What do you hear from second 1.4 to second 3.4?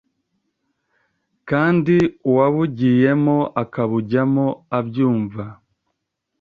kandi uwabugiyemo